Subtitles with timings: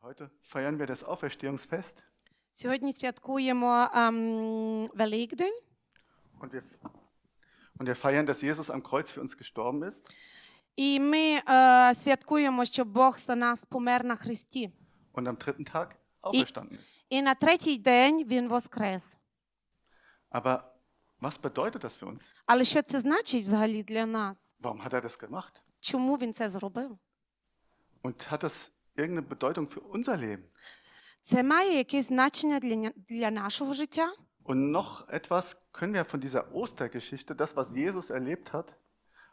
[0.00, 2.02] Heute feiern wir das Auferstehungsfest
[2.52, 5.60] Сьогодні святкуємо ем, Великдень,
[6.40, 6.62] und wir,
[7.78, 10.16] und wir feiern, dass Jesus am Kreuz für uns gestorben ist
[10.76, 14.70] і ми е, святкуємо, що Бог за нас помер на Христі.
[15.14, 15.88] und am dritten Tag
[16.22, 17.04] auferstanden ist.
[17.08, 19.16] І на третій день Він воскрес.
[20.30, 20.60] Aber
[21.20, 22.20] was bedeutet das für uns?
[22.46, 24.50] Але що це значить взагалі для нас?
[24.60, 25.60] Warum hat er das gemacht?
[25.80, 26.98] Чому він це зробив?
[28.02, 30.42] Und hat das irgendeine Bedeutung für unser Leben?
[31.22, 34.12] Це має якесь значення для, ня- для нашого життя.
[34.44, 38.74] Und noch etwas können wir von dieser Ostergeschichte, das, was Jesus erlebt hat,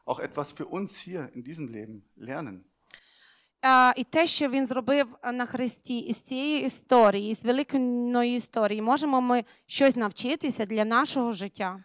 [0.05, 2.59] auch etwas für uns hier in diesem Leben lernen.
[3.65, 9.21] Е, і те, що він зробив на Христі, із цієї історії, із великої історії, можемо
[9.21, 11.83] ми щось навчитися для нашого життя.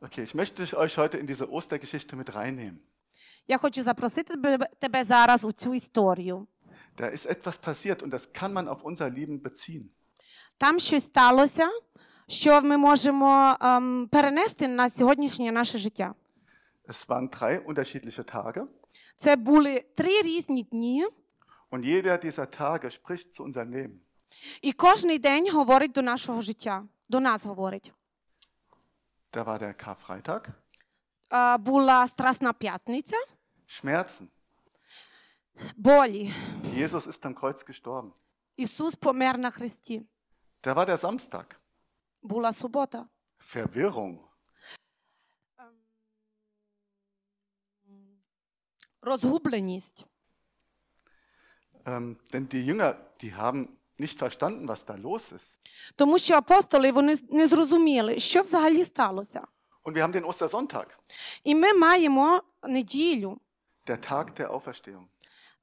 [0.00, 2.76] Okay, ich möchte euch heute in diese Ostergeschichte mit reinnehmen.
[3.48, 6.46] Я хочу запросити тебе- тебе зараз у цю історію.
[6.96, 9.90] Da ist etwas passiert und das kann man auf unser Leben beziehen.
[10.58, 11.68] Там щось сталося,
[12.28, 16.14] що ми можемо ем, перенести на сьогоднішнє наше життя.
[16.88, 18.66] Es waren drei unterschiedliche Tage
[19.16, 21.06] Це були три різні дні,
[21.70, 23.90] und jeder dieser Tage spricht zu unserem Leben.
[24.62, 27.92] і кожний день говорить до нашого життя, до нас говорить.
[29.32, 30.48] Da war der Karfreitag,
[31.32, 33.16] Е, була Страсна п'ятниця,
[33.68, 34.26] Schmerzen.
[35.76, 36.32] болі.
[36.74, 38.10] Jesus ist am Kreuz gestorben.
[38.56, 40.02] Ісус помер на Христі.
[40.62, 41.44] Da war der Samstag,
[42.22, 43.06] Була субота.
[43.54, 44.18] Verwirrung.
[49.00, 50.06] Розгубленість.
[51.84, 55.56] Ähm, denn die Jünger, die haben nicht verstanden, was da los ist.
[55.96, 59.46] Тому що апостоли вони з- не зрозуміли, що взагалі сталося.
[59.84, 60.86] Und wir haben den Ostersonntag,
[61.44, 63.40] І ми маємо неділю,
[63.86, 65.04] der Tag der Auferstehung.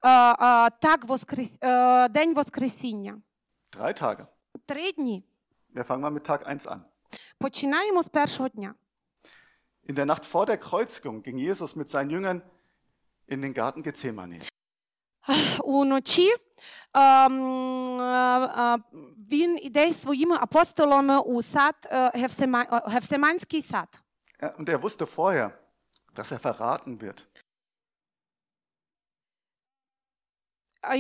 [0.04, 1.58] е, е, так, воскрес...
[1.62, 3.18] е, День Воскресіння.
[3.78, 4.26] Drei Tage.
[4.66, 5.24] Три дні.
[5.76, 6.80] Wir fangen mal mit Tag 1 an.
[7.40, 8.76] Починаємо з першого дня.
[9.90, 12.42] In der Nacht vor der Kreuzigung ging Jesus mit seinen Jüngern
[13.28, 14.40] in den Garten Gethsemane.
[15.64, 16.30] Уночі
[16.94, 18.78] ем, е, е,
[19.32, 22.62] він іде зі своїми апостолами у сад е, Гефсима...
[22.72, 24.02] е, Гефсиманський сад.
[24.42, 25.50] Ja, Und er wusste vorher,
[26.16, 27.26] dass er verraten wird.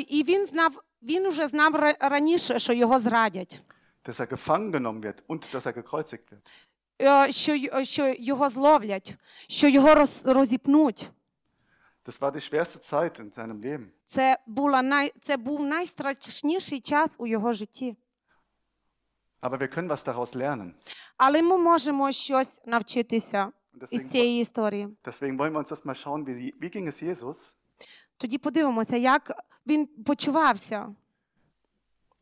[0.08, 3.62] І він знав, він уже знав раніше, що його зрадять,
[4.04, 6.46] dass er gefangen genommen wird und dass er gekreuzigt wird.
[7.02, 9.16] е, що, що його зловлять,
[9.48, 11.10] що його роз, розіпнуть.
[12.06, 13.86] Das war die schwerste Zeit in seinem Leben.
[14.06, 17.96] Це, була най, це був найстрашніший час у його житті.
[19.42, 20.70] Aber wir können was daraus lernen.
[21.16, 23.52] Але ми можемо щось навчитися
[23.90, 24.88] із цієї історії.
[25.04, 27.36] deswegen wollen wir uns das mal schauen, wie, wie ging es Jesus
[28.16, 29.32] Тоді подивимося, як
[29.66, 30.94] він почувався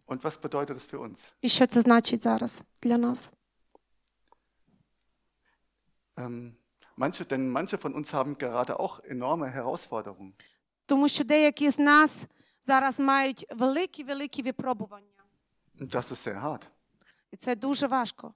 [0.07, 1.33] und was bedeutet es für uns.
[1.41, 3.31] і що це значить зараз для нас.
[6.17, 6.53] Ähm,
[6.97, 10.33] manche, denn manche von uns haben gerade auch enorme Herausforderungen.
[10.87, 12.19] Тому що деякі з нас
[12.63, 15.07] зараз мають великі-великі випробування.
[15.81, 16.63] Und das ist sehr hart.
[17.31, 18.35] І це дуже важко.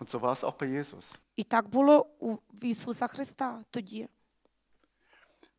[0.00, 1.04] Und so war es auch bei Jesus.
[1.36, 4.08] І так було у Ісуса Христа тоді.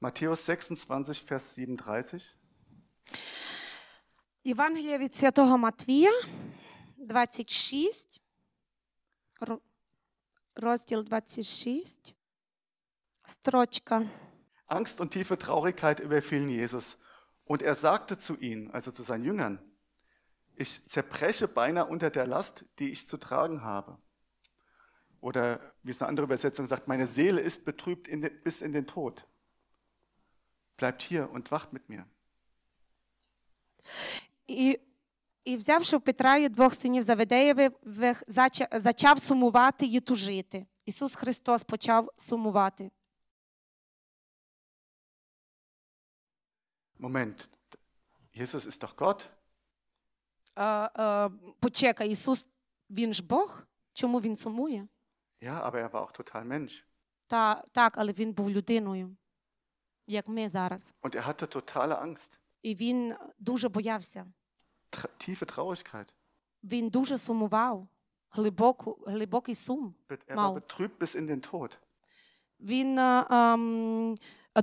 [0.00, 2.22] Matthäus 26, Vers 37.
[4.44, 6.12] Євангелія від Святого Матвія,
[6.96, 8.22] 26,
[9.40, 9.60] ро-
[10.54, 12.14] розділ 26,
[13.26, 14.08] строчка.
[14.68, 16.98] Angst und tiefe Traurigkeit überfielen Jesus.
[17.44, 19.58] Und er sagte zu ihnen, also zu seinen Jüngern,
[20.56, 23.98] ich zerbreche beinahe unter der Last, die ich zu tragen habe.
[25.20, 28.72] Oder wie es eine andere Übersetzung sagt, meine Seele ist betrübt in den, bis in
[28.72, 29.24] den Tod.
[30.81, 32.05] Bleibt hier und wacht mit mir.
[34.47, 34.79] І,
[35.43, 38.23] і взявши в Петра двох синів Заведеєвих,
[38.71, 40.65] зачав сумувати і тужити.
[40.85, 42.91] Ісус Христос почав сумувати.
[46.99, 47.49] Moment,
[48.35, 49.29] Jesus ist doch Gott.
[50.55, 51.29] Е, е,
[51.59, 52.47] почекай, Ісус,
[52.89, 53.63] Він ж Бог?
[53.93, 54.87] Чому Він сумує?
[55.41, 56.83] Ja, aber er war auch total Mensch.
[57.27, 59.15] Та, так, але Він був людиною,
[60.10, 60.92] як ми зараз.
[61.02, 62.30] Und er hatte totale Angst,
[62.62, 64.26] І він дуже боявся.
[64.90, 66.08] tra tiefe Traurigkeit.
[66.64, 67.88] Він дуже сумував,
[68.30, 69.94] глибоку, глибокий сум.
[70.08, 70.54] Er war Mau.
[70.60, 71.70] betrübt bis in den Tod.
[72.60, 74.14] Він е, ем,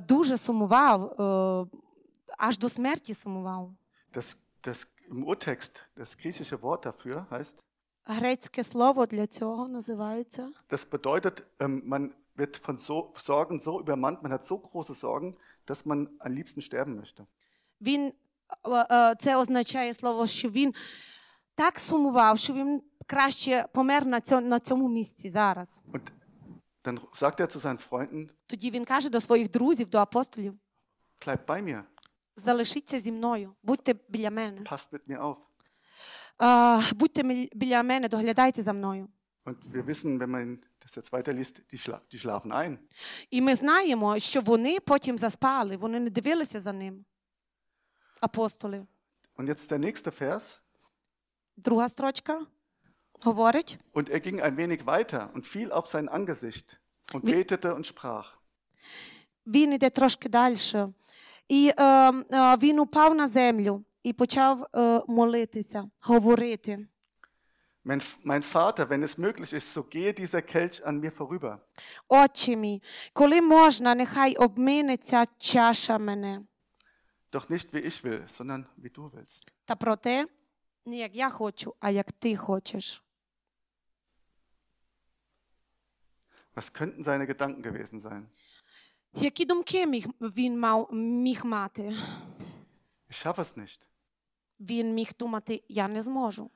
[0.07, 1.77] дуже сумував, е,
[2.37, 3.73] аж до смерті сумував.
[4.13, 7.55] Das, das, Im Urtext, das griechische Wort dafür heißt,
[8.05, 14.23] Грецьке слово для цього називається das bedeutet, ähm, man wird von so, Sorgen so übermannt,
[14.23, 15.35] man hat so große Sorgen,
[15.65, 17.25] dass man am liebsten sterben möchte.
[17.81, 18.13] Він
[18.65, 20.73] е, е, це означає слово, що він
[21.55, 25.77] так сумував, що він краще помер на цьому, на цьому місці зараз.
[25.93, 26.01] Und
[26.83, 30.53] dann sagt er zu seinen Freunden, Тоді він каже до своїх друзів, до апостолів:
[31.25, 31.83] bleibt bei mir,
[32.35, 34.61] залишіться зі мною, будьте біля мене.
[34.61, 35.35] passt mit mir auf.
[36.41, 39.07] Е, будьте мі- біля мене, доглядайте за мною.
[39.45, 40.57] Und wir wissen, wenn man
[40.87, 42.77] das jetzt weiterliest, die, schla die schlafen ein.
[43.29, 47.05] І ми знаємо, що вони потім заспали, вони не дивилися за ним.
[48.21, 48.85] Апостоли.
[49.37, 50.59] Und jetzt der nächste Vers.
[51.57, 52.45] Друга строчка
[53.23, 53.77] говорить.
[53.93, 56.79] Und er ging ein wenig weiter und fiel auf sein Angesicht
[57.13, 58.37] und Wie- betete und sprach.
[59.47, 60.55] Він іде трошки далі.
[61.47, 66.87] І е, е, він упав на землю і почав е, молитися, говорити.
[67.87, 71.59] Mein, mein Vater, wenn es möglich ist, so gehe dieser Kelch an mir vorüber.
[72.07, 72.81] Отче мій,
[73.13, 76.43] коли можна, нехай обминеться чаша мене.
[77.31, 79.51] Doch nicht wie ich will, sondern wie du willst.
[79.65, 80.27] Та проте,
[80.85, 83.03] не як я хочу, а як ти хочеш.
[86.55, 88.25] Was könnten seine Gedanken gewesen sein?
[89.13, 91.97] Які думки міг, він мав, міг мати?
[93.09, 93.79] Ich schaffe es nicht.
[94.59, 96.51] Він міг думати, я не зможу.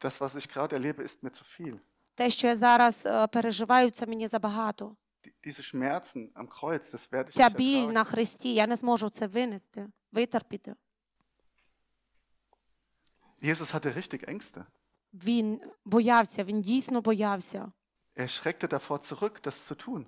[0.00, 1.78] Das, was ich gerade erlebe, ist mir zu viel.
[2.14, 4.96] Те, що я зараз е, переживаю, це мені забагато.
[5.46, 8.04] Diese Schmerzen am Kreuz, das werde ich Ця nicht біль ertragen.
[8.04, 10.74] хресті, я не зможу це винести, витерпіти.
[13.42, 14.64] Jesus hatte richtig Ängste.
[15.14, 17.72] Він боявся, він дійсно боявся.
[18.16, 20.06] Er schreckte davor zurück, das zu tun.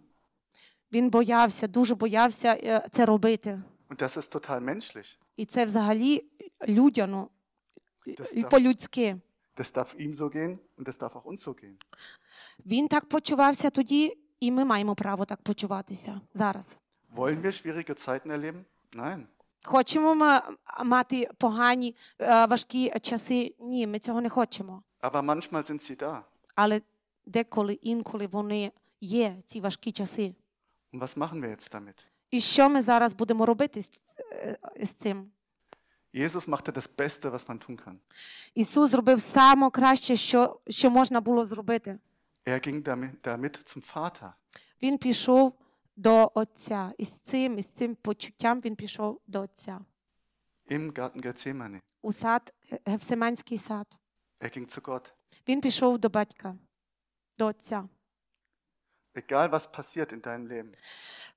[0.93, 3.63] Він боявся, дуже боявся е, це робити.
[3.89, 5.17] Und das ist total menschlich.
[5.37, 6.25] І це взагалі
[6.69, 7.29] людяно,
[8.07, 9.17] Das і darf, по-людськи.
[9.61, 11.77] Das darf ihm so gehen und das darf auch uns so gehen.
[12.67, 16.79] Він так почувався тоді, і ми маємо право так почуватися зараз.
[17.17, 18.65] Wollen wir schwierige Zeiten erleben?
[18.93, 19.27] Nein.
[19.65, 20.41] Хочемо ми
[20.85, 23.55] мати погані, е, важкі часи?
[23.61, 24.83] Ні, ми цього не хочемо.
[25.03, 26.23] Aber manchmal sind sie da.
[26.55, 26.81] Але
[27.27, 30.35] деколи, інколи вони є, ці важкі часи.
[30.93, 32.05] Und was machen wir jetzt damit?
[32.31, 33.91] І що ми зараз будемо робити з,
[34.33, 35.31] е, з цим?
[36.13, 37.99] Jesus machte das Beste, was man tun kann.
[38.55, 41.99] Ісус зробив саме краще, що, що можна було зробити.
[42.47, 44.33] Er ging damit, damit zum Vater.
[44.83, 45.55] Він пішов
[45.97, 46.93] до Отця.
[46.99, 49.81] І з цим, і з цим почуттям він пішов до Отця.
[50.71, 51.81] Im Garten Gethsemane.
[52.03, 52.55] У сад,
[52.87, 53.87] Гефсиманський сад.
[54.41, 55.11] Er ging zu Gott.
[55.49, 56.57] Він пішов до батька,
[57.39, 57.89] до Отця.
[59.15, 60.75] Egal was passiert in deinem Leben,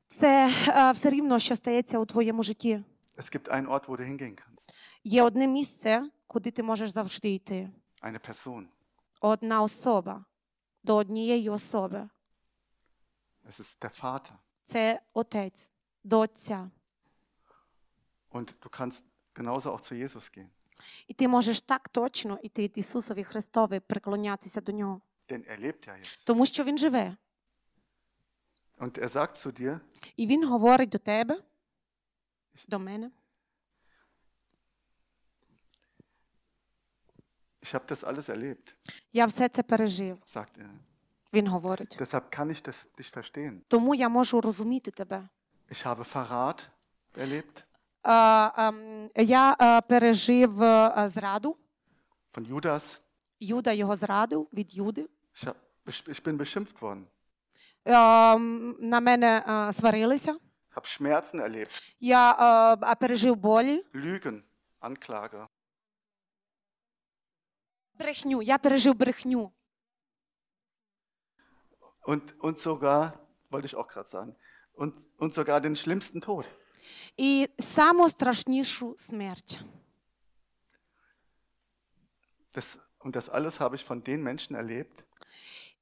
[0.08, 2.84] Це е, все рівно, що стається у твоєму житті.
[3.18, 4.53] es gibt einen Ort, wo du hingehen kannst.
[5.04, 7.70] Є одне місце, куди ти можеш завжди йти.
[8.02, 8.66] Eine Person.
[9.22, 10.26] Одна особа
[10.84, 12.10] до однієї особи.
[13.50, 14.32] Es ist der Vater.
[14.66, 15.70] Це Отець,
[16.04, 16.70] до Отця.
[18.32, 19.06] Und du kannst
[19.36, 20.48] genauso auch zu Jesus gehen.
[21.08, 25.98] І ти можеш так точно йти Ісусові Христові, приклонятися до нього, Denn er lebt ja
[25.98, 26.22] jetzt.
[26.24, 27.18] тому що Він живе.
[28.80, 29.80] Und er sagt zu dir,
[30.16, 31.42] І Він говорить до тебе,
[32.68, 33.12] до мене.
[37.63, 38.75] ich habe das alles erlebt,
[39.13, 40.19] Я все це пережив.
[40.27, 40.69] sagt er.
[41.33, 41.99] Він говорить.
[42.01, 43.61] Deshalb kann ich das, dich verstehen.
[43.69, 45.29] Тому я можу розуміти тебе.
[45.71, 46.67] Ich habe Verrat
[47.17, 47.65] erlebt
[48.07, 51.57] Е, ем, я е, пережив е, зраду.
[52.35, 52.99] von Judas.
[53.41, 55.07] Юда його зрадив від Юди.
[55.35, 55.55] Ich, hab,
[55.87, 57.05] ich ich bin beschimpft worden,
[57.85, 60.33] Ем, на мене е, сварилися.
[60.77, 62.33] habe Schmerzen erlebt, Я
[62.93, 64.41] е, пережив болі, Lügen,
[64.81, 65.47] Anklage.
[67.95, 68.41] брехню.
[68.43, 69.53] Я пережив брехню.
[72.07, 73.13] Und, und sogar,
[73.51, 74.35] wollte ich auch gerade sagen,
[74.73, 76.47] und, und sogar den schlimmsten Tod.
[77.19, 79.61] І саму страшнішу смерть.
[82.55, 85.05] Das, und das alles habe ich von den Menschen erlebt,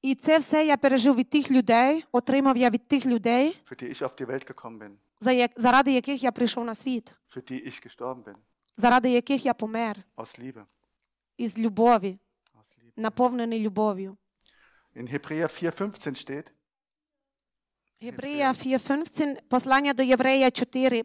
[0.03, 3.89] І це все я пережив від тих людей, отримав я від тих людей, für die
[3.91, 7.51] ich auf die Welt gekommen bin, за як- заради яких я прийшов на світ, für
[7.53, 8.35] die ich gestorben bin,
[8.77, 10.67] заради яких я помер aus Liebe.
[11.42, 12.20] Із любові,
[12.96, 14.18] наповнений любов'ю.
[14.96, 16.46] In Hebräer 4,15 steht,
[18.00, 21.04] Єврея 4.15, послання до Єврея 4,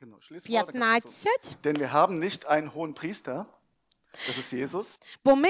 [0.00, 1.30] genau, schließ vor, dann kannst du so.
[1.30, 1.56] 15.
[1.64, 3.46] denn wir haben nicht einen hohen Priester,
[4.26, 5.48] das ist Jesus, Бо ми,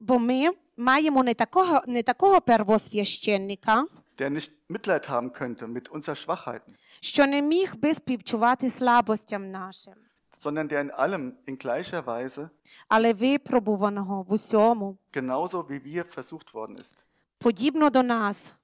[0.00, 3.84] бо ми маємо не такого, не такого первосвященника,
[4.18, 9.94] der nicht Mitleid haben könnte mit unseren Schwachheiten, що не міг би співчувати слабостям нашим,
[10.38, 12.50] sondern der in allem in gleicher Weise
[12.88, 17.04] але випробуваного в усьому, genauso wie wir versucht worden ist.
[17.38, 18.54] подібно до нас.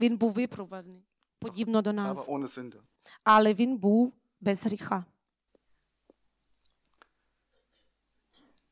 [0.00, 1.02] Він був випробуваний,
[1.38, 2.76] подібно до нас, Aber ohne Sünde.
[3.24, 5.04] але він був без гріха.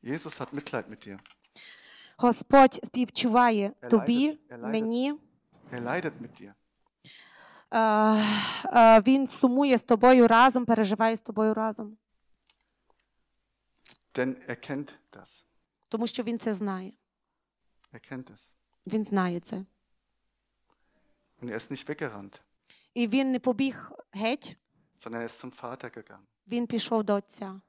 [0.03, 1.19] Jesus hat Mitleid mit dir.
[2.17, 4.71] Господь співчуває тобі, leidet- er leidet.
[4.71, 5.13] мені.
[5.71, 6.53] Er leidet mit dir.
[7.71, 7.79] Е,
[8.65, 11.97] е, Він сумує з тобою разом, переживає з тобою разом,
[14.13, 15.43] Denn er kennt das.
[15.89, 16.93] тому що він це знає.
[17.93, 18.47] Er kennt es.
[18.87, 19.55] Він знає це.
[21.41, 22.41] Und er ist nicht weggerannt,
[22.93, 24.57] І він не побіг геть,
[25.05, 26.25] sondern er ist zum Vater gegangen.
[26.47, 27.61] він пішов до Отця.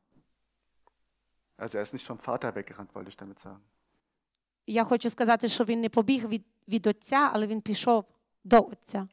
[1.58, 3.60] Also er ist nicht vom Vater weggerannt, wollte ich damit sagen.
[4.66, 8.04] Я хочу сказати, що він не побіг від, від Отця, але він пішов
[8.44, 9.08] до Отця.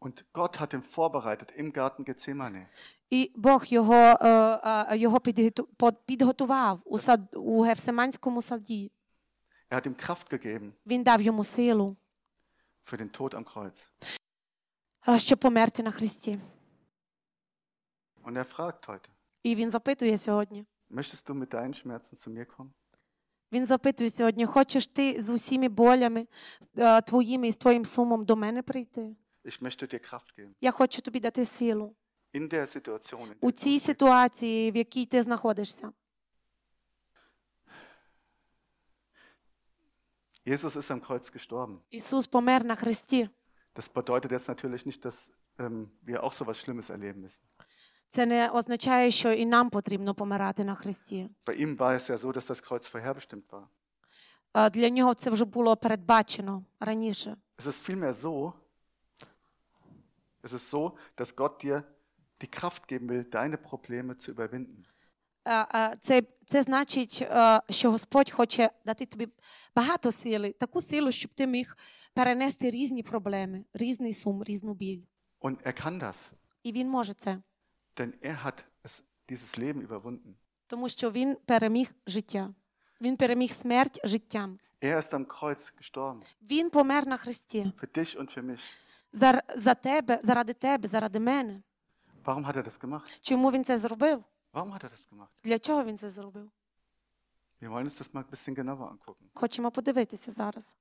[0.00, 2.66] Und Gott hat ihn vorbereitet im Garten Gethsemane.
[3.10, 4.18] І Бог його, е,
[4.90, 8.92] е, його підготу- по- підготував у, сад, у Гефсиманському саді.
[9.70, 11.96] Er hat ihm Kraft gegeben Він дав йому силу,
[12.86, 13.86] für den Tod am Kreuz.
[15.08, 16.38] е, щоб померти на Христі.
[18.24, 19.08] Und er fragt heute,
[19.42, 20.64] І він запитує сьогодні.
[20.90, 22.70] möchtest du mit deinen Schmerzen zu mir kommen?
[23.52, 26.26] Він запитує сьогодні: хочеш ти з усіми болями
[26.78, 29.16] е, твоїми і з твоїм сумом до мене прийти?
[29.49, 30.53] Ich möchte dir Kraft geben.
[30.61, 31.95] Я хочу тобі дати силу
[32.33, 35.91] In der Situation, in у цій ситуації, в якій ти знаходишся.
[40.45, 41.77] Jesus ist am Kreuz gestorben.
[41.89, 43.29] Ісус помер на Христі.
[43.75, 47.41] Das bedeutet jetzt natürlich nicht, dass ähm, wir auch so was Schlimmes erleben müssen.
[48.09, 51.29] Це не означає, що і нам потрібно помирати на Христі.
[51.45, 53.63] Bei ihm war es ja so, dass das Kreuz vorherbestimmt war.
[54.53, 57.35] Е, Для нього це вже було передбачено раніше.
[57.57, 58.53] Es ist vielmehr so,
[60.42, 61.84] es ist so, dass Gott dir
[62.42, 64.84] die Kraft geben will, deine Probleme zu überwinden.
[65.46, 69.28] Е, е, Це, це значить, е, що Господь хоче дати тобі
[69.76, 71.76] багато сили, таку силу, щоб ти міг
[72.14, 75.00] перенести різні проблеми, різний сум, різну біль.
[75.40, 76.16] Und er kann das,
[76.62, 77.38] І він може це,
[77.96, 80.34] denn er hat es, dieses Leben überwunden.
[80.66, 82.54] тому що він переміг життя.
[83.00, 84.58] Він переміг смерть життям.
[84.82, 88.60] Er ist am Kreuz gestorben, Він помер на Христі für dich und für mich.
[89.11, 91.61] За, за тебе, заради тебе, заради мене.
[92.25, 93.19] Warum hat er das gemacht?
[93.21, 94.23] Чому він це зробив?
[94.53, 95.43] Warum hat er das gemacht?
[95.43, 96.51] Для чого він це зробив?
[97.61, 99.29] Wir wollen uns das mal ein bisschen genauer angucken.
[99.33, 100.75] Хочемо подивитися зараз.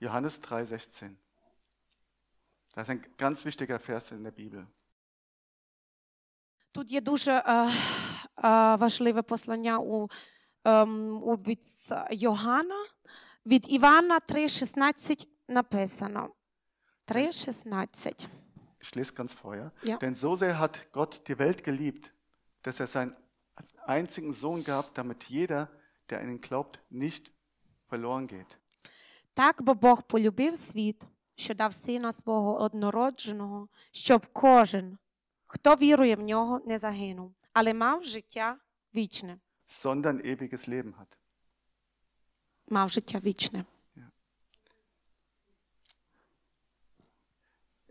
[0.00, 1.10] Johannes 3,16.
[2.76, 4.66] Das ist ein ganz wichtiger Vers in der Bibel.
[6.72, 7.70] Тут є дуже е, е,
[8.76, 10.08] важливе послання у,
[10.64, 11.64] ем, у від
[12.10, 12.86] Йоганна.
[13.46, 16.30] Від Івана 3,16 написано.
[17.08, 18.28] 3,16.
[18.80, 19.72] Ich lese ganz vor, ja?
[19.82, 19.96] Ja.
[19.98, 22.12] Denn so sehr hat Gott die Welt geliebt,
[22.62, 23.16] dass er seinen
[23.86, 25.68] einzigen Sohn gab, damit jeder,
[26.10, 27.32] der an ihn glaubt, nicht
[27.88, 28.58] verloren geht.
[29.34, 34.98] Так, бо Бог полюбив світ, що дав сина свого однородженого, щоб кожен,
[35.46, 38.58] хто вірує в нього, не загинув, але мав життя
[38.94, 39.38] вічне.
[39.68, 41.16] sondern ewiges Leben hat.
[42.68, 43.64] Мав життя вічне.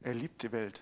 [0.06, 0.80] Er liebt die Welt.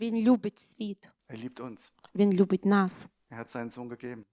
[0.00, 1.90] Він любить світ, Er liebt uns.
[2.14, 3.06] він любить нас.
[3.30, 4.24] Er hat seinen Sohn gegeben.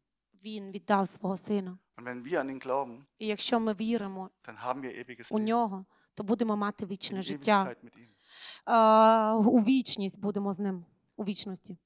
[0.44, 1.78] Він віддав свого сина.
[1.98, 5.38] Und wenn wir an ihn glauben, І якщо ми віримо dann haben wir ewiges у
[5.40, 5.44] Leben.
[5.44, 7.66] нього, то будемо мати вічне In життя.
[7.66, 8.08] Ewigkeit mit ihm.
[8.68, 11.78] Е, У вічність будемо з ним, у вічності.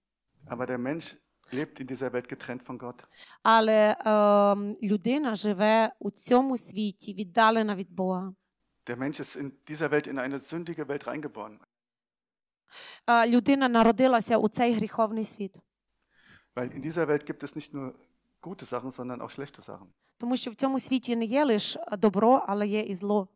[0.48, 1.16] Aber der Mensch
[1.54, 3.04] lebt in dieser Welt getrennt von Gott.
[3.44, 8.34] Але е, людина живе у цьому світі, віддалена від Бога.
[8.86, 11.60] Der Mensch ist in dieser Welt in eine sündige Welt reingeboren.
[13.07, 15.57] Е, людина народилася у цей гріховний світ.
[16.57, 17.95] Weil in dieser Welt gibt es nicht nur
[18.41, 19.87] gute Sachen, sondern auch schlechte Sachen.
[20.19, 23.29] Тому що в цьому світі не є лише добро, але є і зло,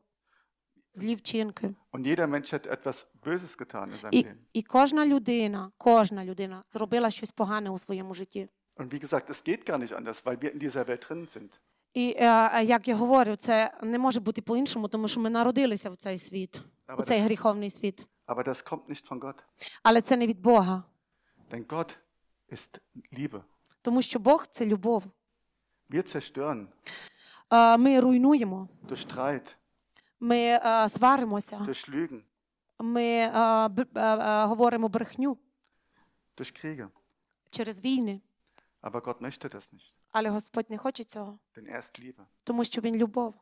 [0.95, 1.75] злі вчинки.
[1.93, 4.35] Und jeder Mensch hat etwas Böses getan in seinem І, Leben.
[4.53, 8.49] і кожна людина, кожна людина зробила щось погане у своєму житті.
[8.77, 11.59] Und wie gesagt, es geht gar nicht anders, weil wir in dieser Welt drin sind.
[11.95, 15.97] І е, як я говорю, це не може бути по-іншому, тому що ми народилися в
[15.97, 16.63] цей світ,
[16.99, 18.07] у цей гріховний світ.
[18.29, 19.35] Aber das kommt nicht von Gott.
[19.83, 20.83] Але це не від Бога,
[21.51, 21.97] Denn Gott
[22.53, 22.79] ist
[23.13, 23.43] Liebe.
[23.83, 25.05] тому що Бог це любов.
[25.91, 26.67] Wir zerstören
[27.53, 29.55] Е, Ми руйнуємо, durch Streit,
[30.21, 32.21] ми е, сваримося, durch Lügen,
[32.79, 35.39] ми е, б- е, е, говоримо брехню
[36.37, 36.89] durch Kriege.
[37.51, 38.21] через війни.
[38.83, 42.23] Aber Gott möchte das nicht, Але Господь не хоче цього, denn er ist Liebe.
[42.45, 43.35] тому що Він любов.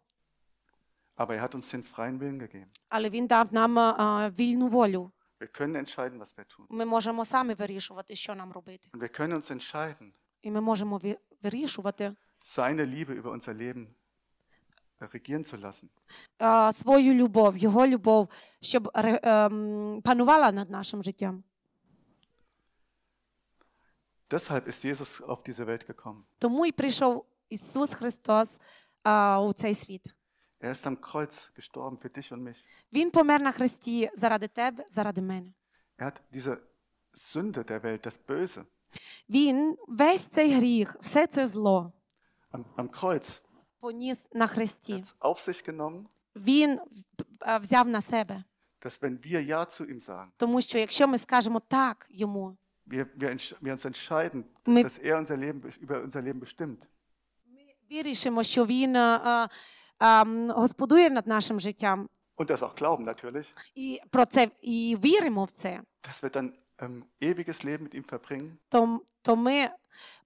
[1.15, 2.67] Aber er hat uns den freien Willen gegeben.
[2.89, 5.11] Але Він дав нам е, вільну волю.
[5.39, 6.65] Wir können entscheiden, was wir tun.
[6.69, 8.89] Ми можемо самі вирішувати, що нам робити.
[8.93, 13.87] Und wir können uns entscheiden, І ми можемо ві- вирішувати seine Liebe über unser Leben
[14.99, 15.89] regieren zu lassen.
[16.41, 18.29] е, свою любов, його любов,
[18.61, 21.43] щоб ре- ем, панувала над нашим життям.
[24.29, 26.23] Deshalb ist Jesus auf diese Welt gekommen.
[26.39, 28.59] Тому й прийшов Ісус Христос
[29.03, 30.15] а, у цей світ.
[30.63, 32.57] Er ist am Kreuz gestorben für dich und mich.
[32.93, 35.51] Він помер на хресті заради тебе, заради мене.
[35.97, 36.57] Er hat diese
[37.13, 38.63] Sünde der Welt, das Böse,
[39.29, 41.91] Він весь цей гріх, все це зло
[42.51, 43.39] am, am Kreuz
[43.79, 44.93] поніс на хресті.
[44.93, 46.79] hat's auf sich genommen, Він
[47.47, 48.43] е, взяв на себе.
[48.81, 53.05] dass wenn wir Ja zu ihm sagen, Тому що якщо ми скажемо так йому, wir,
[53.17, 56.77] wir, entsch- wir uns entscheiden, Mit- dass er unser Leben, be- über unser Leben bestimmt,
[57.91, 59.47] вирішимо, що він е, е,
[60.00, 65.44] ем, господує над нашим життям, und das auch glauben natürlich, і про це і віримо
[65.44, 69.68] в це, dass wir dann ähm, ewiges Leben mit ihm verbringen то, то ми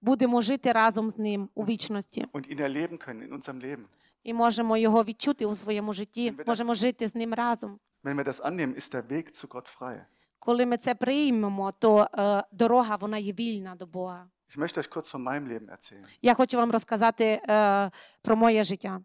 [0.01, 3.85] будемо жити разом з ним у вічності und ihn erleben können in unserem Leben.
[4.23, 7.79] і можемо його відчути у своєму житті, можемо жити з ним разом.
[8.03, 10.01] Wenn wir das annehmen, ist der Weg zu Gott frei.
[10.39, 14.27] Коли ми це приймемо, то е, дорога вона є вільна до Бога.
[14.49, 16.05] Ich möchte euch kurz von meinem Leben erzählen.
[16.21, 19.01] Я хочу вам розказати е, про моє життя.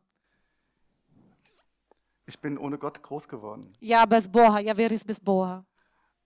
[2.27, 5.63] Ich bin ohne Gott groß geworden Я без Бога, я виріс без Бога.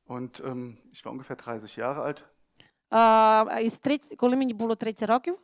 [0.08, 2.24] und ähm, ich war ungefähr 30 Jahre alt.
[3.58, 5.38] Е, із 30, коли мені було 30 років,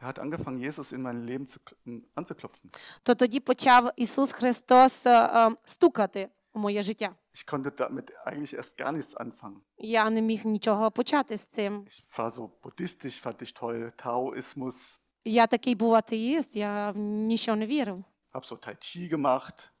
[0.00, 2.70] Der hat angefangen, Jesus in mein Leben zu, kl- anzuklopfen.
[3.02, 7.14] то тоді почав Ісус Христос е, е, стукати у моє життя.
[7.34, 9.60] Ich konnte damit eigentlich erst gar nichts anfangen.
[9.78, 11.86] Я не міг нічого почати з цим.
[11.86, 17.56] Ich war so buddhistisch, fand ich toll, Taoismus, Я такий був атеїст, я в нічого
[17.56, 18.04] не вірив.
[18.32, 19.72] habe so Tai Chi gemacht.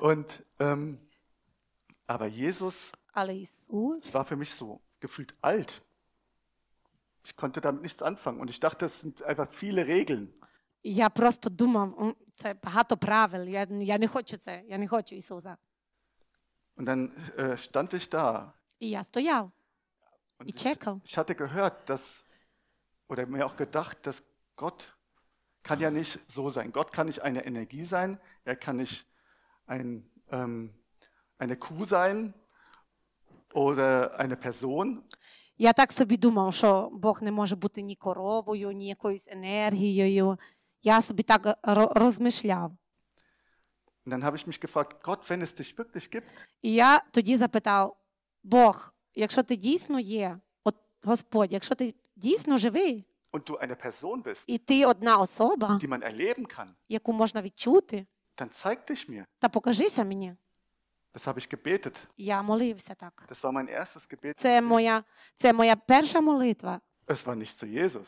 [0.00, 0.98] Und, ähm,
[2.06, 5.82] aber Jesus, Але Ісус, es war für mich so gefühlt alt.
[7.24, 10.28] Ich konnte damit nichts anfangen und ich dachte, es sind einfach viele Regeln.
[10.84, 13.48] я просто думав, «М, це багато правил.
[13.48, 15.56] Я, я не хочу це, я не хочу Ісуса.
[16.76, 19.50] Und dann äh, stand ich da І я стояв
[20.38, 21.00] und і ich, чекав.
[21.04, 22.24] ich hatte gehört, dass,
[23.08, 24.22] oder mir auch gedacht, dass
[24.56, 24.84] Gott
[25.66, 26.72] kann ja nicht so sein.
[26.72, 29.06] Gott kann nicht eine Energie sein, er kann nicht
[29.66, 30.70] ein, ähm,
[31.38, 32.34] eine Kuh sein
[33.54, 35.02] oder eine Person.
[35.58, 40.38] Я так собі думав, що Бог не може бути ні коровою, ні якоюсь енергією.
[40.82, 42.72] Я собі так ро- розмишляв.
[44.06, 47.36] Und dann habe ich mich gefragt, Gott, wenn es dich wirklich gibt, І я тоді
[47.36, 47.96] запитав:
[48.42, 54.22] Бог, якщо ти дійсно є, от Господь, якщо ти дійсно живий, und du eine Person
[54.22, 59.10] bist, і ти одна особа, die man erleben kann, яку можна відчути, dann zeig dich
[59.10, 59.24] mir.
[59.38, 60.36] та покажися мені.
[61.14, 61.96] Das habe ich gebetet.
[62.16, 63.24] Я молився так.
[63.28, 64.32] Das war mein erstes Gebet.
[64.36, 65.04] Це моя,
[65.36, 66.80] це моя перша молитва.
[67.06, 68.06] Es war nicht zu Jesus.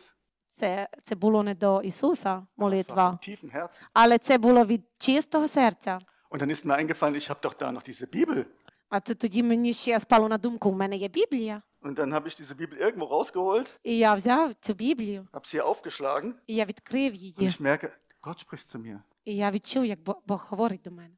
[0.53, 3.83] Це, це було не до Ісуса Es war молитва, von tiefem Herzen.
[3.93, 6.01] але це було від чистого серця.
[6.31, 8.45] Und dann ist mir eingefallen, ich habe doch da noch diese Bibel.
[8.89, 11.63] А то тоді мені ще спало на думку, у мене є Біблія.
[11.82, 15.62] Und dann habe ich diese Bibel irgendwo rausgeholt, І я взяв цю Біблію, habe sie
[15.62, 17.36] aufgeschlagen і я відкрив und її.
[17.40, 19.00] ich merke, Gott spricht zu mir.
[19.26, 21.16] І я відчув, як Бо- Бог говорить до мене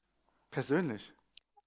[0.52, 1.02] Persönlich.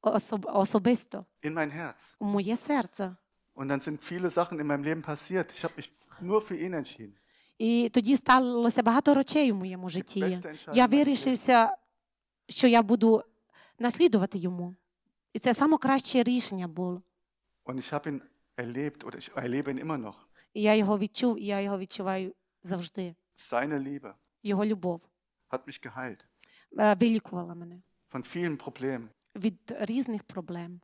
[0.01, 2.15] Особ, особисто, In mein Herz.
[2.19, 3.17] у моє серце.
[3.57, 5.55] Und dann sind viele Sachen in meinem Leben passiert.
[5.57, 7.13] Ich habe mich nur für ihn entschieden.
[7.59, 10.23] І тоді сталося багато речей у моєму житті.
[10.25, 11.77] beste Entscheidung Я meines вирішився,
[12.49, 13.23] що я буду
[13.79, 14.75] наслідувати йому.
[15.33, 17.03] І це саме краще рішення було.
[17.67, 18.21] Und ich habe ihn
[18.57, 20.17] erlebt oder ich erlebe ihn immer noch.
[20.55, 23.15] І я його відчув, і я його відчуваю завжди.
[23.37, 25.01] Seine Liebe Його любов
[25.51, 26.25] hat mich geheilt.
[26.79, 29.09] е, вилікувала мене Von vielen Problemen.
[29.37, 30.81] від різних проблем,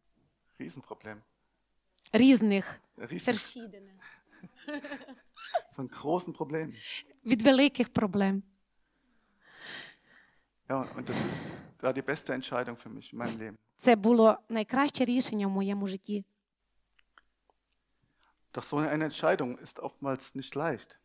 [0.61, 1.17] Riesenproblem.
[2.13, 3.93] різних Riesen, verschiedene.
[5.77, 6.73] von großen Problemen.
[7.25, 8.43] від великих проблем.
[10.69, 11.43] Ja, und das ist
[11.83, 13.57] war die beste Entscheidung für mich in meinem Leben.
[13.79, 16.25] Це було найкраще рішення в моєму житті.
[18.54, 20.96] Doch so eine Entscheidung ist oftmals nicht leicht.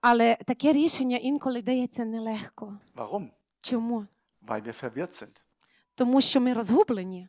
[0.00, 2.78] Але таке рішення інколи дається нелегко.
[2.96, 3.30] Warum?
[3.60, 4.06] Чому?
[4.46, 5.40] Weil wir verwirrt sind.
[5.94, 7.28] Тому що ми розгублені.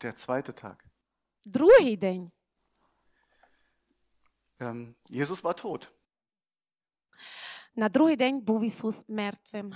[0.00, 0.74] Der zweite Tag.
[1.44, 2.30] Другий день
[4.60, 5.88] Ähm, Jesus war tot.
[7.76, 9.74] на другий день був Ісус мертвим.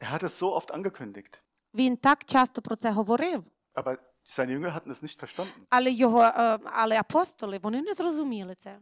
[0.00, 1.40] Er hat es so oft angekündigt.
[1.74, 5.52] Він так часто про це говорив, Aber seine Jünger hatten es nicht verstanden.
[5.70, 8.78] але його, е, але апостоли вони не зрозуміли це.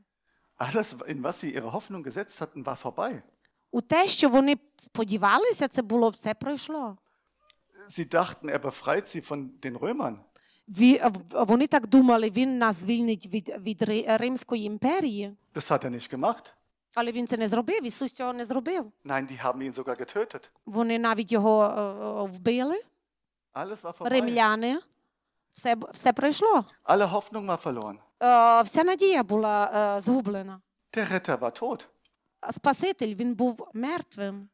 [0.58, 3.22] Alles, in was sie ihre Hoffnung gesetzt hatten, war vorbei.
[3.70, 6.96] У те, що вони сподівалися, це було все пройшло.
[7.88, 10.16] Sie dachten, er befreit sie von den Römern.
[10.68, 15.84] Ві- в- Вони так думали, він нас звільнить від, від Ри- Римської імперії, Das hat
[15.84, 16.52] er nicht gemacht.
[16.94, 17.84] але він це не зробив.
[17.84, 18.92] Ісус цього не зробив.
[19.04, 20.40] Nein, die haben ihn sogar getötet.
[20.66, 22.82] Вони навіть його е, вбили,
[23.54, 24.08] Alles war vorbei.
[24.08, 24.78] римляни.
[25.52, 26.64] Все, б- все пройшло.
[26.84, 27.98] Alle Hoffnung war verloren.
[28.22, 30.60] е, вся надія була е, згублена.
[30.92, 31.86] Der Retter war tot.
[32.40, 34.48] А Спаситель він був мертвим.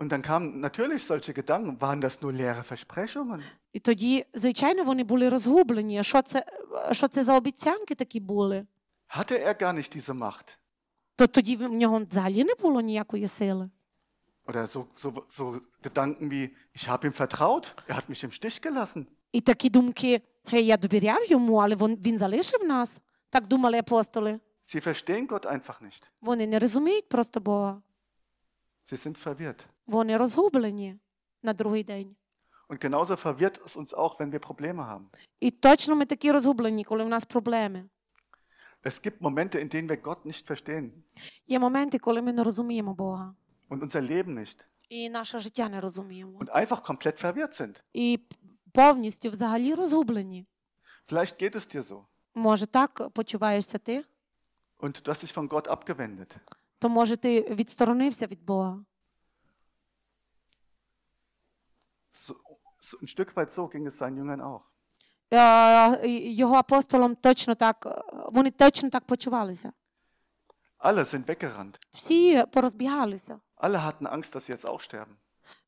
[0.00, 3.42] Und dann kamen natürlich solche Gedanken, waren das nur leere Versprechungen?
[3.72, 5.98] І тоді, звичайно, вони були розгублені.
[5.98, 6.44] А Що це,
[6.92, 8.66] що це за обіцянки такі були?
[9.16, 10.56] Hatte er gar nicht diese Macht?
[11.16, 13.70] То тоді в нього взагалі не було ніякої сили.
[14.46, 18.60] Oder so, so, so Gedanken wie, ich habe ihm vertraut, er hat mich im Stich
[18.62, 19.06] gelassen.
[19.34, 22.98] І такі думки, гей, я довіряв йому, але він, він залишив нас.
[23.30, 24.40] Так думали апостоли.
[24.64, 26.02] Sie verstehen Gott einfach nicht.
[26.20, 27.82] Вони не розуміють просто Бога.
[28.92, 29.64] Sie sind verwirrt.
[29.86, 30.96] Вони розгублені
[31.42, 32.16] на другий день.
[32.68, 35.04] Und genauso verwirrt es uns auch, wenn wir Probleme haben.
[35.40, 37.84] І точно ми такі розгублені, коли в нас проблеми.
[38.84, 40.90] Es gibt Momente, in denen wir Gott nicht verstehen
[41.46, 43.34] Є моменти, коли ми не розуміємо Бога.
[43.70, 44.56] und unser Leben nicht
[44.88, 46.38] І наше життя не розуміємо.
[46.38, 47.82] und einfach komplett verwirrt sind.
[47.92, 48.18] І
[48.75, 50.45] повністю взагалі розгублені.
[51.07, 54.03] Vielleicht geht es dir so Може, так почуваєшся ти,
[54.79, 56.37] und du hast dich von Gott abgewendet.
[56.79, 58.85] то може ти відсторонився від Бога.
[62.27, 62.33] So,
[62.81, 64.61] so ein Stück weit so ging es seinen Jüngern auch.
[65.33, 69.73] Е, Його апостолам точно так, вони точно так почувалися.
[70.79, 71.75] Alle sind weggerannt.
[71.91, 73.39] Всі порозбігалися.
[73.57, 75.15] Alle hatten Angst, dass sie jetzt auch sterben.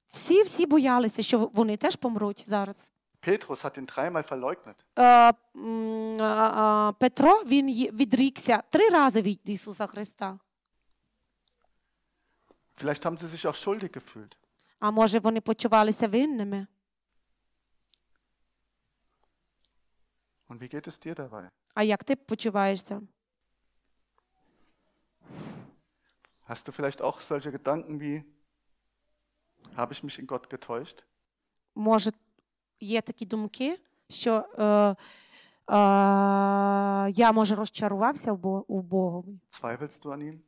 [0.08, 2.92] Всі всі боялися, що вони теж помруть зараз.
[3.21, 4.85] Petrus hat ihn dreimal verleugnet.
[4.99, 10.39] Е, м, е, е, Петро він ї- відрікся три рази від Ісуса Христа.
[12.77, 14.37] Vielleicht haben sie sich auch schuldig gefühlt.
[14.79, 16.67] А може вони почувалися винними?
[20.49, 21.49] Und wie geht es dir dabei?
[21.75, 23.01] А як ти почуваєшся?
[26.49, 28.25] Hast du vielleicht auch solche Gedanken wie,
[29.77, 31.05] habe ich mich in Gott getäuscht?
[31.75, 32.11] Може,
[32.80, 34.96] є такі думки, що е, е,
[37.12, 38.32] я може розчарувався
[38.68, 39.40] у Богові.
[39.52, 40.40] Zweifelst du an ihm,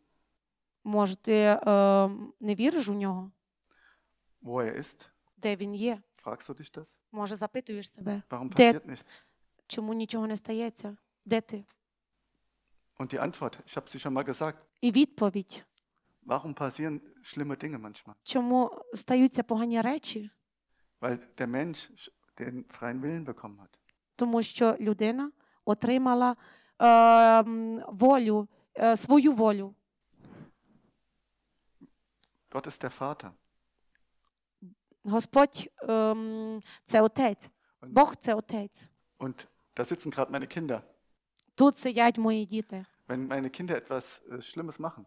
[0.83, 1.57] Може, ти е,
[2.39, 3.31] не віриш у нього,
[4.43, 5.07] wo er ist?
[5.37, 6.01] де він є?
[6.23, 6.95] Fragst du dich das?
[7.11, 9.07] Може, запитуєш себе, Warum Де- passiert nichts?
[9.67, 10.97] чому нічого не стається?
[11.25, 11.63] Де ти?
[12.99, 15.63] Und die Antwort, ich habe sie schon mal gesagt, І відповідь,
[16.25, 18.13] warum passieren schlimme Dinge manchmal?
[18.23, 20.29] чому стаються погані речі?
[21.01, 23.70] Weil der Mensch den freien Willen bekommen hat.
[24.16, 25.30] Тому що людина
[25.64, 26.36] отримала
[26.78, 29.74] е, м, волю, е, свою волю.
[32.50, 33.30] Gott ist der Vater.
[35.04, 37.50] Господь ем, це отець.
[37.82, 38.88] Бог це отець.
[39.18, 40.80] Und da sitzen gerade meine Kinder.
[41.54, 42.84] Тут сидять мої діти.
[43.08, 45.04] Wenn meine Kinder etwas äh, Schlimmes machen,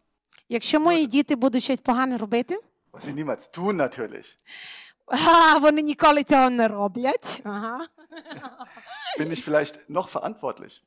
[0.49, 2.59] Якщо мої діти будуть щось погане робити,
[2.91, 4.37] was sie niemals tun natürlich,
[5.26, 7.40] А, вони ніколи цього не роблять.
[7.44, 7.86] Ага.
[9.20, 10.82] bin ich vielleicht noch verantwortlich.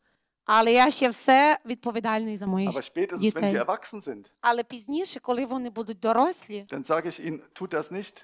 [0.45, 3.55] Але я ще все відповідальний за мої Aber spätestens, wenn дітей.
[3.55, 7.91] sie erwachsen sind, Але пізніше, коли вони будуть дорослі, dann sage ich ihnen, tut das
[7.93, 8.23] nicht,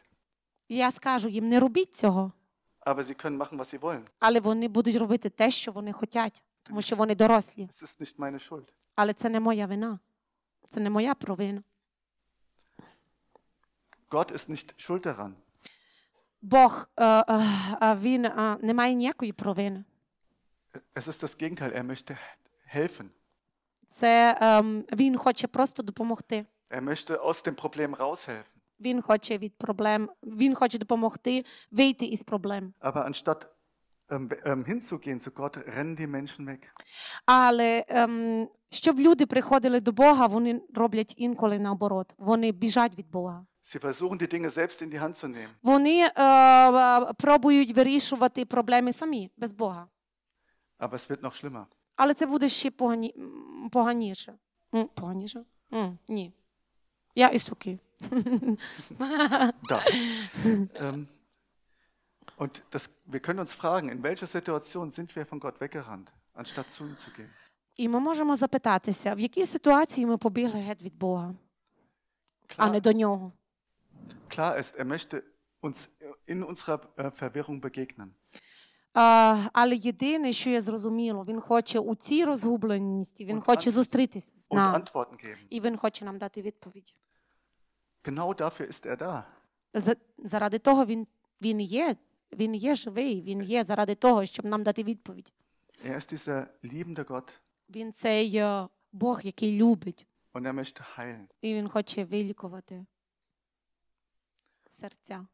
[0.69, 2.31] я скажу їм, не робіть цього.
[2.85, 4.01] aber sie können machen, was sie wollen.
[4.19, 7.69] Але вони будуть робити те, що вони хочуть, тому що вони дорослі.
[7.73, 8.63] Es ist nicht meine Schuld.
[8.95, 9.99] Але це не моя вина.
[10.69, 11.63] Це не моя провина.
[14.09, 15.31] Gott ist nicht schuld daran.
[16.41, 17.23] Бог е, е,
[17.81, 19.83] е, він е, не має ніякої провини.
[20.95, 21.71] Es ist das Gegenteil.
[21.77, 22.17] Er möchte
[22.75, 23.05] helfen.
[23.91, 26.45] Це ем, він хоче просто допомогти.
[26.69, 28.43] Er möchte aus dem Problem raushelfen.
[28.79, 32.73] Він хоче від проблем, він хоче допомогти вийти із проблем.
[32.81, 33.47] Aber anstatt
[34.09, 36.59] ähm, ähm, hinzugehen zu Gott, rennen die Menschen weg.
[37.25, 42.13] Але ем, щоб люди приходили до Бога, вони роблять інколи наоборот.
[42.17, 43.45] Вони біжать від Бога.
[43.73, 45.55] Sie versuchen, die Dinge selbst in die Hand zu nehmen.
[45.63, 49.87] Вони е, е, пробують вирішувати проблеми самі, без Бога.
[50.79, 51.65] Aber es wird noch schlimmer.
[51.95, 54.33] Але це буде ще погані, м, поганіше.
[54.75, 55.43] М, Поганіше?
[55.73, 56.31] М, Ні.
[57.15, 57.79] Я із руки.
[59.69, 59.79] Da.
[60.75, 61.07] ähm,
[62.37, 66.67] und das, wir können uns fragen, in welcher Situation sind wir von Gott weggerannt, anstatt
[66.71, 67.29] zu ihm zu gehen?
[67.77, 71.35] І ми можемо запитатися, в якій ситуації ми побігли геть від Бога,
[72.57, 73.31] а не до нього.
[74.29, 75.23] Klar ist, er möchte
[75.61, 75.89] uns
[76.25, 78.09] in unserer äh, Verwirrung begegnen.
[78.93, 83.73] А, але єдине, що є зрозуміло, він хоче у цій розгубленості, він Und хоче an-
[83.73, 84.77] зустрітися з Und нами.
[84.77, 85.37] Antworten geben.
[85.49, 86.95] І він хоче нам дати відповідь.
[88.03, 89.23] Genau dafür ist er da.
[89.73, 91.07] За- Заради того він,
[91.41, 91.95] він є,
[92.33, 95.33] він є живий, він є заради того, щоб нам дати відповідь.
[95.85, 97.37] Er ist dieser liebende Gott
[97.69, 101.27] Він цей е, Бог, який любить, und er möchte heilen.
[101.41, 102.85] і він хоче вилікувати
[104.80, 105.26] серця.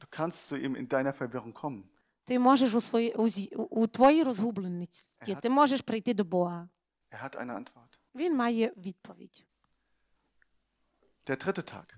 [0.00, 1.82] Du kannst zu ihm in deiner Verwirrung kommen.
[2.24, 5.40] Ти можеш у, свої, у, зі- у твоїй розгубленості, Ага.
[5.40, 6.68] ти можеш прийти до Бога.
[7.10, 7.98] Er hat eine Antwort.
[8.14, 9.46] Він має відповідь.
[11.26, 11.94] Der dritte Tag,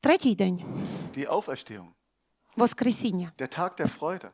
[0.00, 0.56] Третій день
[1.16, 1.88] die Auferstehung,
[2.56, 3.32] Воскресіння.
[3.38, 4.30] der Tag der Freude.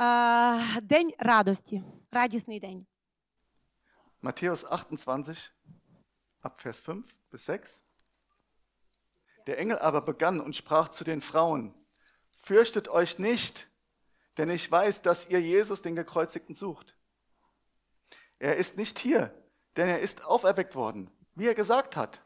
[0.00, 2.86] Е, день радості, радісний день.
[4.22, 5.52] Matthäus 28,
[6.42, 7.80] ab Vers 5 bis 6.
[9.46, 11.74] Der Engel aber begann und sprach zu den Frauen,
[12.40, 13.68] Fürchtet euch nicht,
[14.36, 16.96] denn ich weiß, dass ihr Jesus, den Gekreuzigten, sucht.
[18.38, 19.34] Er ist nicht hier,
[19.76, 22.22] denn er ist auferweckt worden, wie er gesagt hat.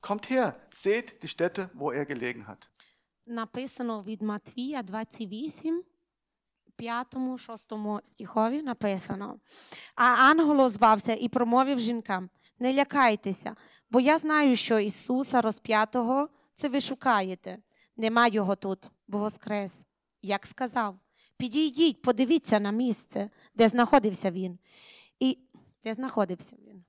[0.00, 2.68] Kommt her, seht die Stätte, wo er gelegen hat.
[3.26, 5.84] Написано від Матвія 28,
[6.76, 7.64] 5, 6
[8.04, 9.40] стихові написано.
[9.94, 13.55] А ангел озвався і промовив жінкам: Не лякайтеся,
[13.89, 17.57] бо я знаю, що Ісуса розп'ятого це ви шукаєте.
[17.97, 19.85] Нема його тут, бо воскрес.
[20.21, 20.99] Як сказав,
[21.37, 24.59] підійдіть, подивіться на місце, де знаходився він.
[25.19, 25.37] І
[25.83, 26.83] де знаходився він?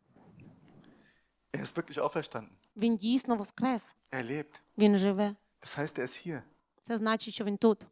[1.52, 2.50] Er ist wirklich auferstanden.
[2.76, 3.94] Він дійсно воскрес.
[4.12, 4.61] Er lebt.
[4.78, 5.37] Він живе.
[5.62, 6.42] Das heißt, er ist hier.
[6.83, 7.87] Це значить, що він тут.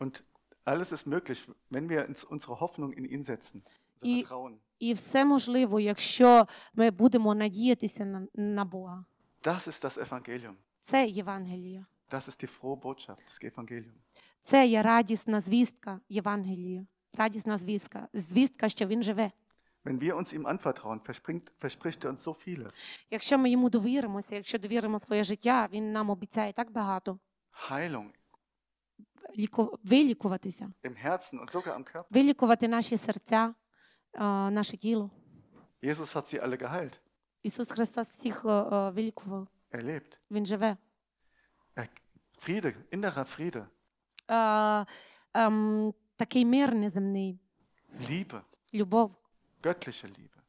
[0.00, 0.22] Und
[0.64, 3.62] alles ist möglich, wenn wir unsere Hoffnung in ihn setzen,
[4.02, 4.54] Vertrauen.
[4.78, 9.04] І все можливо, якщо ми будемо надіятися на, на Бога.
[9.42, 10.54] Das ist das Evangelium.
[10.80, 11.86] Це Євангелія.
[12.10, 13.92] Das ist die frohe Botschaft, das Evangelium.
[14.40, 16.86] Це є радісна звістка Євангелія.
[17.12, 18.08] Радісна звістка.
[18.12, 19.30] Звістка, що він живе.
[19.84, 22.74] Wenn wir uns ihm anvertrauen, verspricht, verspricht er uns so vieles.
[23.10, 27.18] Якщо ми йому довіримося, якщо довіримо своє життя, він нам обіцяє так багато.
[27.68, 28.10] Heilung
[29.84, 32.04] Вилікуватися, im Herzen und sogar am Körper.
[32.10, 33.54] вилікувати наші серця,
[34.13, 34.19] е,
[34.51, 35.09] наше тіло.
[35.83, 36.97] Jesus hat sie alle geheilt.
[37.43, 39.47] Ісус Христос всіх е, е, вилікував.
[39.71, 40.17] Er lebt.
[40.31, 40.77] Він живе.
[41.75, 41.87] Er,
[42.39, 43.65] Friede, innerer Friede,
[44.31, 44.85] Е,
[45.33, 47.39] ем, такий мир неземний,
[48.09, 48.41] Liebe,
[48.73, 49.11] любов,
[49.63, 50.39] göttliche Liebe,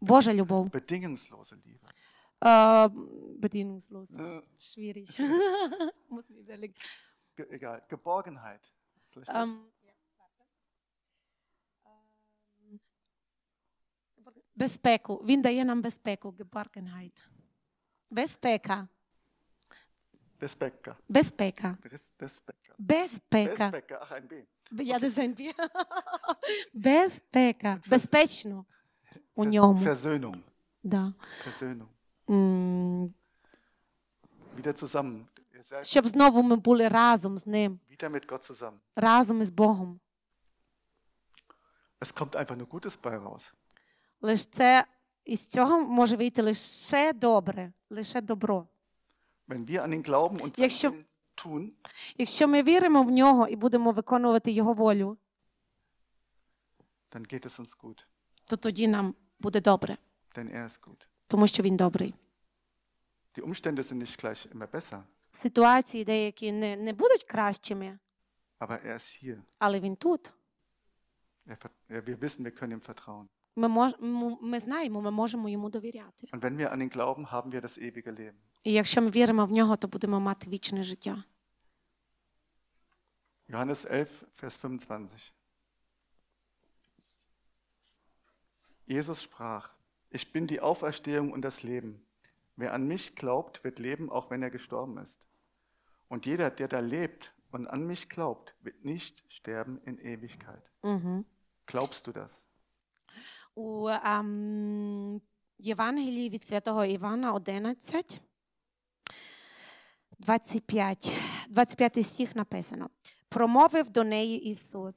[0.00, 0.70] Божа любов.
[0.70, 1.86] bedingungslose Liebe.
[2.44, 2.88] Äh,
[3.38, 4.10] bedingungslos.
[4.10, 5.08] Äh, Schwierig.
[6.10, 6.74] Muss mir überlegen.
[7.36, 8.60] ge- egal, Geborgenheit.
[9.10, 9.48] Vielleicht das.
[9.48, 9.64] Ähm,
[14.56, 15.16] Безпеку.
[15.16, 17.26] Він дає нам безпеку, Geborgenheit.
[18.10, 18.88] Безпека.
[20.40, 20.94] Desbecker.
[21.08, 21.76] Безпека.
[21.84, 22.74] Des- Desbecker.
[22.78, 23.70] Безпека.
[23.70, 24.44] Desbecker, ach ein B.
[24.82, 25.34] Я не знаю.
[26.74, 27.80] Безпека.
[27.86, 28.64] Безпечно.
[29.34, 29.78] У ньому.
[29.78, 30.42] Versöhnung.
[30.82, 31.12] Да.
[31.44, 31.88] Versöhnung.
[32.28, 33.14] М,
[34.56, 35.26] Wieder zusammen.
[35.54, 38.78] Ihr seid Щоб знову ми були разом з ним, wieder mit Gott zusammen.
[38.96, 40.00] разом із Богом.
[42.00, 43.52] Es kommt einfach nur Gutes bei raus.
[44.21, 44.85] Лише це
[45.25, 48.67] із цього може вийти лише добре, лише добро.
[50.57, 50.93] Якщо-
[52.17, 55.17] Якщо ми віримо в нього і будемо виконувати його волю,
[58.45, 59.97] то тоді нам буде добре,
[60.35, 60.87] er
[61.27, 62.13] тому що він добрий.
[63.35, 65.01] Die Umstände sind nicht gleich immer besser,
[65.31, 67.99] Ситуації деякі не, не будуть кращими,
[68.59, 69.37] aber er ist hier.
[69.59, 70.33] але він тут.
[71.47, 71.57] Er,
[71.89, 73.27] er, wir wissen, wir können ihm vertrauen.
[73.56, 76.26] Ми, мож, м- ми знаємо, ми можемо йому довіряти.
[76.32, 78.34] Und wenn wir an ihn glauben, haben wir das ewige Leben.
[78.64, 81.24] І якщо ми віримо в нього, то будемо мати вічне життя.
[83.48, 85.32] Johannes 11, Vers 25.
[88.86, 89.74] Jesus sprach,
[90.10, 92.04] ich bin die Auferstehung und das Leben.
[92.56, 95.18] Wer an mich glaubt, wird leben, auch wenn er gestorben ist.
[96.08, 100.62] Und jeder, der da lebt und an mich glaubt, wird nicht sterben in Ewigkeit.
[100.82, 101.24] Угу.
[101.66, 102.40] Glaubst du das?
[103.59, 105.21] У ем,
[105.59, 108.21] Євангелії від святого Івана 11,
[110.19, 111.13] 25,
[111.49, 112.89] 25 стих написано.
[113.29, 114.95] Промовив до неї Ісус: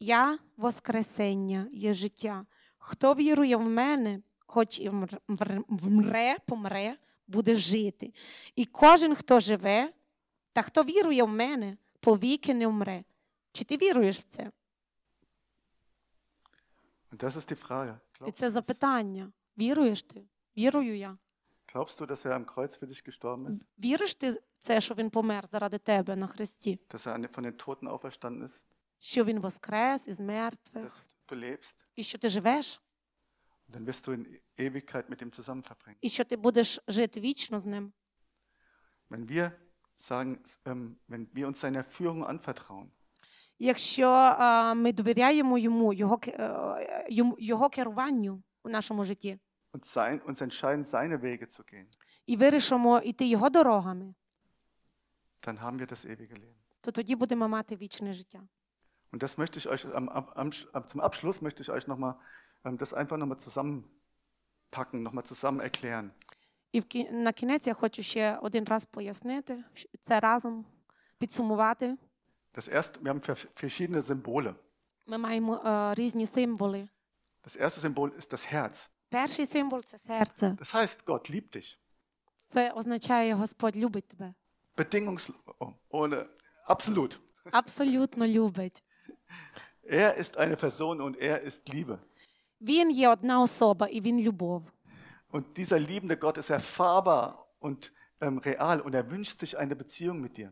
[0.00, 2.46] Я Воскресення є життя.
[2.78, 4.90] Хто вірує в мене, хоч і
[5.68, 6.96] вмре, помре,
[7.26, 8.12] буде жити.
[8.56, 9.92] І кожен, хто живе,
[10.52, 13.04] та хто вірує в мене, повіки не вмре.
[13.52, 14.50] Чи ти віруєш в це?
[17.11, 17.97] Und das ist die Frage.
[18.19, 19.31] І Glaubst, це запитання.
[19.57, 20.25] Віруєш ти?
[20.57, 21.17] Вірую я.
[21.73, 23.61] glaubst du, dass er am Kreuz für dich gestorben ist?
[23.83, 26.79] Віриш ти в це, що він помер заради тебе на хресті?
[26.89, 28.59] Dass er an- von den Toten auferstanden ist?
[28.99, 31.75] Що він воскрес із Dass мертвих, du lebst?
[31.95, 32.81] і що ти живеш,
[33.69, 34.25] Und dann wirst du in
[34.59, 35.97] Ewigkeit mit ihm zusammen verbringen.
[36.01, 37.93] і що ти будеш жити вічно з ним.
[39.09, 39.51] Wenn wir
[39.99, 42.89] sagen, ähm, wenn wir uns seiner Führung anvertrauen,
[43.62, 47.06] Якщо е, ми довіряємо йому, його, е,
[47.38, 49.38] його керуванню у нашому житті,
[49.72, 51.86] und sein, uns entscheiden, seine Wege zu gehen,
[52.26, 54.14] і вирішимо йти його дорогами,
[55.42, 56.54] dann haben wir das ewige Leben.
[56.80, 58.40] то тоді будемо мати вічне життя.
[59.12, 62.14] Und das möchte ich euch am, am, am, zum Abschluss möchte ich euch nochmal
[62.64, 66.10] ähm, das einfach nochmal zusammenpacken, nochmal zusammen erklären.
[66.72, 69.64] І в на кінець я хочу ще один раз пояснити
[70.00, 70.66] це разом,
[71.18, 71.96] підсумувати.
[72.53, 74.53] Das erste, wir haben ver- verschiedene Symbole.
[75.07, 76.87] Ми маємо е, різні символи.
[77.43, 78.89] Das erste Symbol ist das Herz.
[79.09, 80.55] Перший символ це серце.
[80.59, 81.77] Das heißt, Gott liebt dich.
[82.49, 84.33] Це означає, Господь любить тебе.
[84.77, 86.25] Bedingungslos, oh, ohne,
[86.67, 87.19] absolut.
[87.51, 88.83] Абсолютно любить.
[89.83, 91.97] Er ist eine Person und er ist Liebe.
[92.61, 94.63] Він є одна особа і він любов.
[95.31, 97.91] Und dieser liebende Gott ist erfahrbar und
[98.21, 100.51] ähm, real und er wünscht sich eine Beziehung mit dir.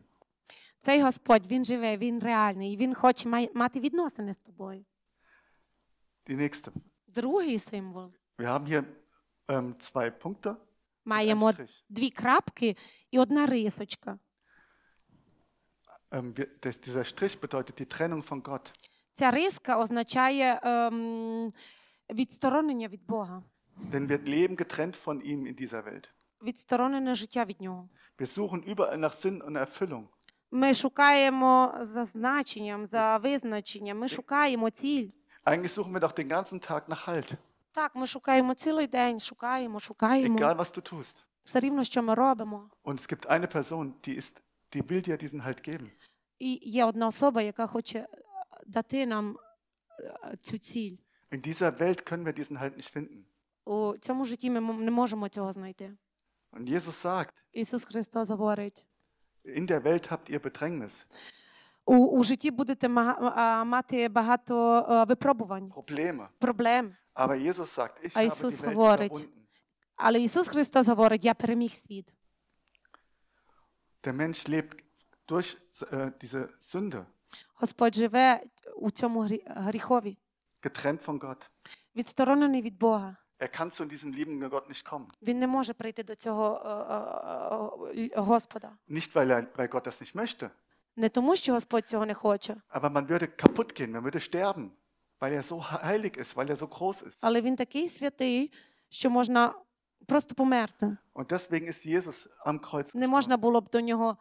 [0.79, 4.85] Цей Господь, він живе, він реальний, і він хоче мати відносини з тобою.
[7.07, 8.11] Другий символ.
[9.47, 10.55] Ähm.
[11.05, 11.53] Маємо
[11.89, 12.77] дві крапки
[13.11, 14.19] і одна рисочка.
[16.11, 18.71] Ähm, dieser Strich bedeutet die Trennung von Gott.
[19.13, 21.51] Ця риска означає ем,
[22.09, 23.43] відсторонення від Бога,
[23.91, 26.09] Denn wir leben getrennt von ihm in dieser Welt.
[26.43, 27.89] відсторонене життя від нього.
[28.17, 30.07] Wir suchen überall nach Sinn und Erfüllung.
[30.51, 35.09] Ми шукаємо за значенням, за визначенням, ми шукаємо ціль.
[35.45, 37.33] Eigentlich suchen wir doch den ganzen Tag nach Halt.
[37.71, 40.39] Так, ми шукаємо цілий день, шукаємо, шукаємо.
[40.39, 41.15] Egal, was du tust.
[41.43, 42.69] Все рівно, що ми робимо.
[42.83, 44.41] Und es gibt eine Person, die, ist,
[44.75, 45.89] die will dir diesen Halt geben.
[46.39, 48.07] І є одна особа, яка хоче е,
[48.67, 49.37] дати нам
[49.99, 50.97] е, цю ціль.
[51.31, 53.23] In dieser Welt können wir diesen Halt nicht finden.
[53.65, 55.91] У цьому житті ми м- не можемо цього знайти.
[56.51, 58.85] Und Jesus sagt, Ісус Христос говорить:
[59.55, 61.05] in der Welt habt ihr Bedrängnis,
[61.85, 66.27] у, у житті будете мати багато е, випробувань, Probleme.
[66.39, 66.95] проблем.
[67.15, 69.29] Aber Jesus sagt, ich А habe Ісус die Welt говорить, überwunden.
[69.95, 72.13] Але Ісус Христос говорить: Я переміг світ.
[74.03, 74.77] Der Mensch lebt
[75.27, 75.57] durch
[75.91, 77.05] äh, diese Sünde,
[77.55, 78.43] Господь живе
[78.75, 80.17] у цьому гріхові,
[80.63, 81.49] getrennt von Gott.
[81.95, 83.15] відсторонений від Бога.
[83.38, 85.06] Er kann zu diesem liebenden Gott nicht kommen.
[85.22, 88.70] Він не може прийти до цього е, е, е, Господа.
[88.88, 90.50] Nicht, weil, er, weil Gott das nicht möchte,
[90.96, 94.70] Не тому, що Господь цього не хоче, aber man würde kaputt gehen, man würde sterben,
[95.20, 97.18] weil er so heilig ist, weil er so groß ist.
[97.20, 98.52] але він такий святий,
[98.88, 99.54] що можна
[100.06, 100.96] просто померти.
[101.14, 102.96] Und deswegen ist Jesus am Kreuz.
[102.96, 104.16] Не можна було б до нього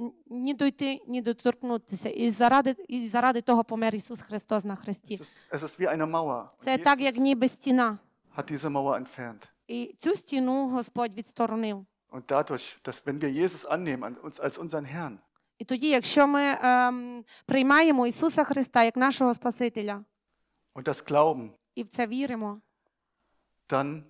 [0.00, 2.08] н- ні дойти, ні доторкнутися.
[2.08, 5.16] І заради, і заради того помер Ісус Христос на Es хресті.
[5.16, 6.42] ist, es ist wie eine Mauer.
[6.42, 7.98] Und Це так, як Jesus ніби стіна.
[8.36, 9.48] hat diese Mauer entfernt.
[9.66, 11.86] І цю стіну Господь відсторонив.
[12.10, 15.18] Und dadurch, dass wenn wir Jesus annehmen, an uns als unseren Herrn,
[15.58, 20.04] І тоді, якщо ми ем, приймаємо Ісуса Христа як нашого Спасителя
[20.74, 22.60] und das glauben, і в це віримо,
[23.68, 24.02] dann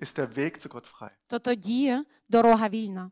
[0.00, 1.10] ist der Weg zu Gott frei.
[1.26, 3.10] то тоді дорога вільна.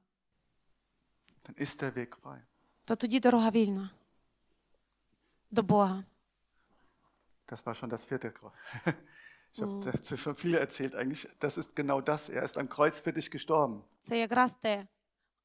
[1.44, 2.38] Dann ist der Weg frei.
[2.84, 3.90] То тоді дорога вільна
[5.50, 6.04] до Бога.
[7.48, 8.52] Das war schon das vierte Kreuz.
[9.52, 10.94] Ich habe dazu schon viel erzählt.
[10.94, 12.28] Eigentlich, das ist genau das.
[12.28, 13.82] Er ist am Kreuz für dich gestorben.
[14.02, 14.86] Це якраз те,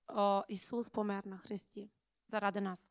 [0.07, 1.89] о, Ісус помер на Христі
[2.27, 2.89] заради нас.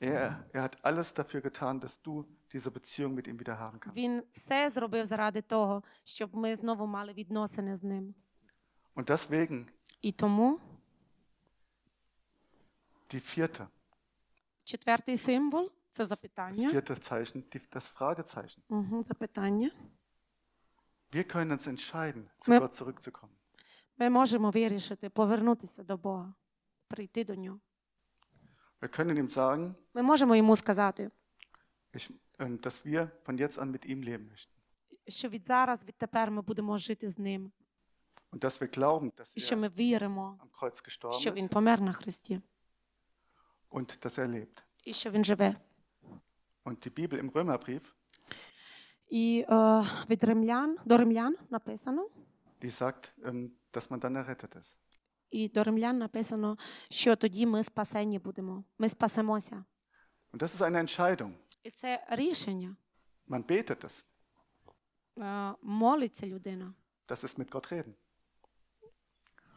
[0.00, 3.96] Er, er hat alles dafür getan, dass du diese Beziehung mit ihm wieder haben kannst.
[3.96, 8.14] Він все зробив заради того, щоб ми знову мали відносини з ним.
[8.96, 9.66] Und deswegen
[10.02, 10.60] І тому
[13.10, 13.66] die vierte,
[14.64, 16.70] четвертий символ це das запитання.
[16.70, 18.58] vierte Zeichen, die, das Fragezeichen.
[18.68, 19.70] Угу, запитання.
[21.12, 22.60] Wir können uns entscheiden, zu Ja.
[22.60, 23.34] Gott zurückzukommen.
[23.98, 26.34] Ми можемо вирішити повернутися до Бога,
[26.88, 27.60] прийти до нього.
[28.80, 31.10] Wir können ihm sagen, Ми можемо йому сказати,
[31.94, 34.48] ich, ähm, dass wir von jetzt an mit ihm leben möchten.
[35.08, 37.52] що від зараз, відтепер ми будемо жити з ним,
[38.32, 41.44] Und dass wir glauben, dass і що er ми віримо, am Kreuz gestorben що він
[41.46, 42.40] ist помер на Христі,
[43.70, 44.62] und dass er lebt.
[44.84, 45.56] і що він живе.
[46.69, 47.81] Und die Bibel im Römerbrief,
[49.09, 52.09] І е, від римлян до римлян написано,
[52.61, 54.75] die sagt, ähm, dass man dann errettet ist.
[55.31, 56.57] і до римлян написано,
[56.89, 58.63] що тоді ми спасені будемо.
[58.77, 59.65] Ми спасемося.
[60.33, 61.31] Und das ist eine Entscheidung.
[61.63, 62.75] І це рішення.
[63.27, 64.03] Man betet es.
[65.17, 66.73] Е, молиться людина.
[67.07, 67.93] Das ist mit Gott reden.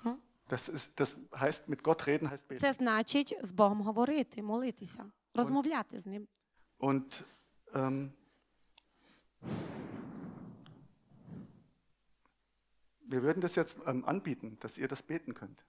[0.03, 0.17] Hm?
[0.49, 2.61] Das, ist, das heißt, mit Gott reden heißt beten.
[2.61, 6.29] Це значить з Богом говорити, молитися, розмовляти з ним.
[6.83, 7.25] Und
[7.75, 8.13] ähm,
[13.07, 15.65] wir würden das jetzt ähm, anbieten, dass ihr das beten könnt.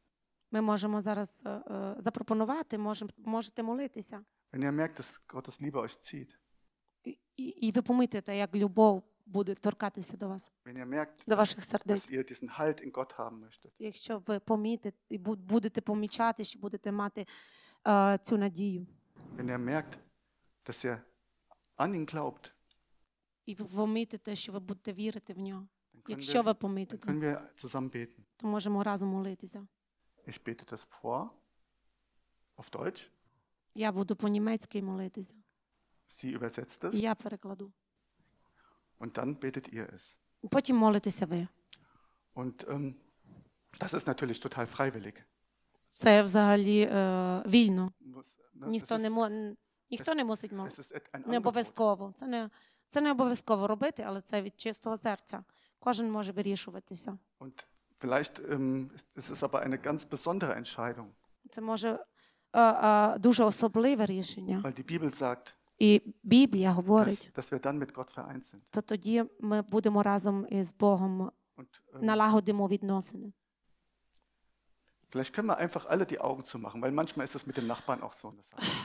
[0.52, 4.24] Ми можемо зараз е, е, запропонувати, можем, можете молитися.
[4.54, 6.28] Wenn ihr merkt, dass Gottes Liebe euch zieht,
[7.04, 11.36] І, і, і ви помітите, як любов буде торкатися до вас, wenn ihr merkt, до
[11.36, 12.12] dass, ваших dass сердець.
[12.12, 16.60] ihr diesen Halt in Gott haben möchtet, Якщо ви помітите і бу- будете помічати, що
[16.60, 17.28] будете мати
[17.88, 18.88] е, цю надію.
[19.38, 19.98] Wenn er merkt,
[20.66, 20.98] dass er
[21.78, 22.52] an ihn glaubt,
[23.46, 25.68] І ви помітите, що ви будете вірити в нього.
[26.08, 28.20] Якщо ви dann помітите, können wir zusammen beten.
[28.38, 29.68] то можемо разом молитися.
[30.28, 31.30] Ich bete das vor,
[32.58, 33.08] auf Deutsch.
[33.76, 35.34] Я буду по-німецьки молитися.
[36.10, 37.72] Sie übersetzt es я перекладу.
[39.00, 40.16] und dann betet ihr es.
[40.50, 41.48] Потім молитеся ви.
[42.36, 42.96] Und ähm,
[43.80, 45.14] das ist natürlich total freiwillig.
[45.90, 47.94] Це взагалі е, вільно.
[48.02, 49.26] Muss, ne, Ніхто es не ist, мо...
[49.26, 49.58] н-
[49.92, 52.14] ніхто не мусить ein Не обов'язково.
[52.16, 52.50] Це не,
[52.88, 55.44] це не обов'язково робити, але це від чистого серця.
[55.80, 57.18] Кожен може вирішуватися.
[57.40, 57.52] Und
[58.02, 61.08] vielleicht ähm, ist, ist es aber eine ganz besondere Entscheidung,
[61.50, 62.00] Це може
[62.54, 64.62] е, е, дуже особливе рішення.
[64.66, 68.60] weil die Bibel sagt, І Біблія dass, dass wir dann mit Gott vereint sind.
[68.70, 73.34] то тоді ми будемо разом із Богом, Und ähm, налагодимо відносини.
[75.14, 78.02] Vielleicht können wir einfach alle die Augen zumachen, weil manchmal ist es mit dem Nachbarn
[78.02, 78.34] auch so.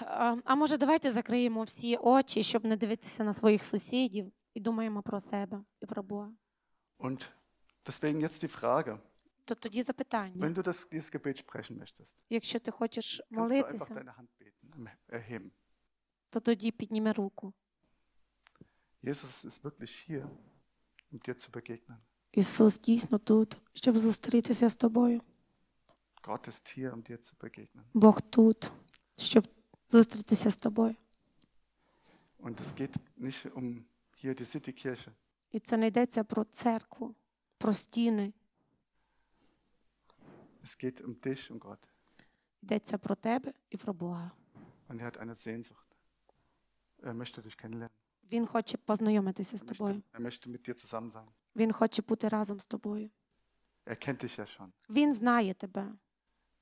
[0.07, 5.03] А, а може, давайте закриємо всі очі, щоб не дивитися на своїх сусідів, і думаємо
[5.03, 6.31] про себе і про Бога.
[6.99, 7.29] Und
[7.87, 8.99] deswegen jetzt die Frage,
[9.45, 13.41] То тоді запитання: wenn du das, dieses Gebet sprechen möchtest, якщо ти хочеш kannst du
[13.41, 15.51] einfach молитися, deine Hand beten, ähm, erheben.
[16.31, 17.53] то тоді підніми руку.
[19.03, 20.29] Jesus ist wirklich hier,
[21.13, 21.97] um dir zu begegnen.
[22.33, 25.21] Ісус дійсно тут, щоб зустрітися з тобою.
[26.23, 27.85] Gott ist hier, um dir zu begegnen.
[27.95, 28.73] Бог тут,
[29.17, 29.49] щоб
[29.89, 30.95] зустрітися з тобою.
[32.41, 33.85] Und es geht nicht um
[34.23, 35.11] hier die Citykirche.
[35.53, 37.15] І це не йдеться про церкву,
[37.59, 38.33] про стіни.
[40.65, 41.79] Es geht um dich und Gott.
[42.63, 44.31] Йдеться про тебе і про Бога.
[44.89, 45.87] Und er hat eine Sehnsucht.
[47.03, 47.91] Er möchte dich kennenlernen.
[48.33, 49.95] Він хоче познайомитися з Er тобою.
[49.95, 51.29] möchte, er möchte mit dir zusammen sein.
[51.57, 53.11] Він хоче бути разом з тобою.
[53.87, 54.69] Er kennt dich ja schon.
[54.91, 55.93] Він знає тебе.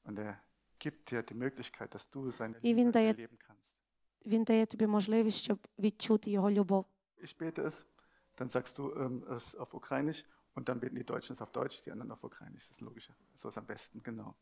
[0.06, 0.40] Und er
[0.80, 3.62] gibt dir die Möglichkeit, dass du seine Ich bin Liebe da jetzt- erleben kannst.
[4.26, 6.86] Він дає тобі можливість, щоб відчути його любов.
[7.18, 7.86] Ich bete es,
[8.38, 10.24] dann sagst du ähm, es auf Ukrainisch
[10.56, 12.64] und dann beten die Deutschen es auf Deutsch, die anderen auf Ukrainisch.
[12.68, 13.16] Das ist logischer.
[13.36, 14.36] So ist am besten, genau.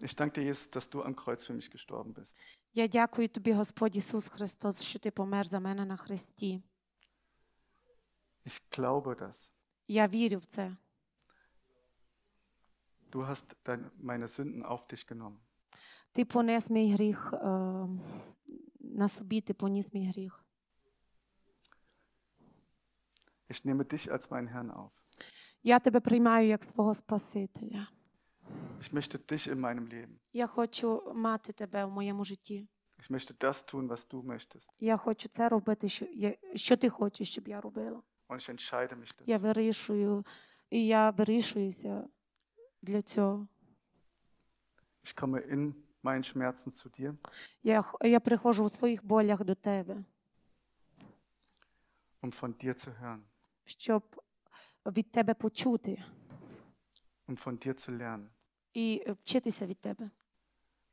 [0.00, 2.36] Ich danke dir, Jesus, dass du am Kreuz für mich gestorben bist.
[2.74, 6.62] Я дякую тобі, Господь Ісус Христос, що ти помер за мене на хресті.
[8.46, 9.50] Ich glaube das.
[9.88, 10.76] Я вірю в це.
[13.11, 15.39] Du hast dein, meine Sünden auf dich genommen.
[16.11, 17.37] Ти понес мій гріх, е,
[18.79, 20.45] на собі ти поніс мій гріх.
[23.49, 24.89] Ich nehme dich als meinen Herrn auf.
[25.63, 27.87] Я тебе приймаю як свого Спасителя.
[28.81, 30.19] Ich möchte dich in meinem Leben.
[30.33, 32.67] Я хочу мати тебе в моєму житті.
[32.99, 34.67] Ich möchte das tun, was du möchtest.
[34.79, 38.01] Я хочу це робити, що, я, що ти хочеш, щоб я робила.
[38.29, 39.23] Und ich entscheide mich dazu.
[39.25, 40.25] Я вирішую,
[40.69, 42.07] і я вирішуюся
[42.82, 43.46] для цього.
[45.04, 47.16] Ich komme in meinen Schmerzen zu dir
[47.62, 50.04] Я, х- я приходжу у своїх болях до тебе,
[52.22, 53.20] um von dir zu hören,
[53.64, 54.22] щоб
[54.86, 56.04] від тебе почути
[57.28, 58.28] um von dir zu lernen.
[58.72, 60.10] і вчитися від тебе.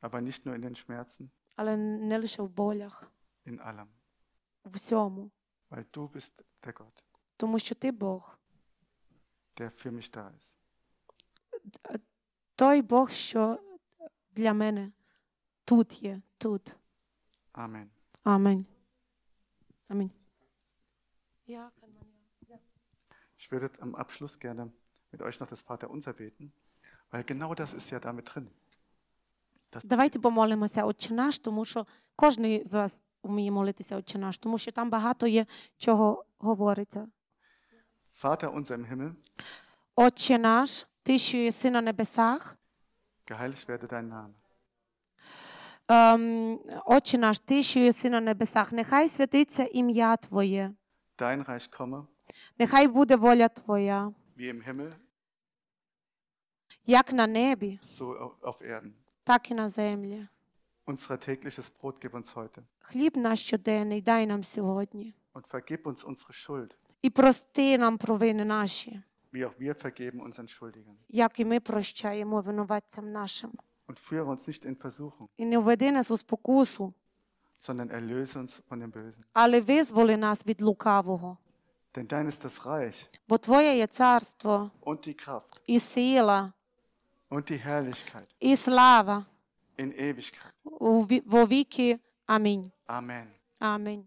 [0.00, 3.10] Aber nicht nur in den Schmerzen, Але не лише в болях,
[3.46, 3.86] in allem.
[4.64, 5.30] в всьому.
[5.70, 7.02] Weil du bist der Gott,
[7.36, 8.38] Тому що ти Бог.
[9.56, 10.52] der für mich da ist.
[12.56, 13.58] Той Бог, що
[14.32, 14.92] для мене
[15.64, 16.76] тут є, тут.
[17.54, 17.86] Amen.
[18.24, 18.66] Амінь.
[19.88, 20.10] Амінь.
[23.38, 24.72] Ich würde am Abschluss gerne
[25.10, 26.52] mit euch noch das Vaterunser beten,
[27.10, 28.48] weil genau das ist ja damit drin.
[29.72, 31.86] Das, Давайте помолимося Отче наш, тому що
[32.16, 35.46] кожен з вас вміє молитися Отче наш, тому що там багато є
[35.78, 37.08] чого говориться.
[38.22, 39.14] Vater unser im Himmel,
[39.96, 42.56] Отче наш, ти, що єси на небесах,
[43.26, 44.32] geheiligt werde dein Name.
[45.88, 50.72] ем, Отче наш, ти, що єси на небесах, нехай святиться ім'я Твоє,
[51.18, 52.04] Dein Reich komme,
[52.58, 54.92] нехай буде воля Твоя, wie im Himmel,
[56.86, 58.90] як на небі, so au- auf Erden.
[59.24, 60.26] так і на землі.
[60.86, 65.14] Unser tägliches Brot gib uns heute Хліб наш щоденний дай нам сьогодні.
[65.34, 66.70] und vergib uns unsere Schuld,
[67.02, 69.02] І прости нам провини наші,
[69.34, 70.94] wie auch wir vergeben unseren Schuldigen.
[71.08, 73.50] як і ми прощаємо винуватцям нашим.
[73.88, 76.94] Und führe uns nicht in Versuchung, І не введи нас у спокусу,
[77.58, 79.24] sondern erlöse uns von dem Bösen.
[79.32, 81.38] але визволи нас від лукавого.
[81.94, 82.94] Denn dein ist das Reich
[83.28, 86.52] Бо Твоє є царство, und die Kraft і сила,
[87.30, 89.24] und die Herrlichkeit і слава
[89.78, 90.52] in Ewigkeit.
[90.64, 91.98] у ві- во віки.
[92.26, 92.70] Амінь.
[92.86, 93.26] Amen.
[93.58, 94.04] Амінь.